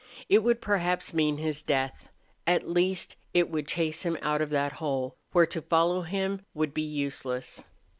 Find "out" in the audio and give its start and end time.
4.23-4.41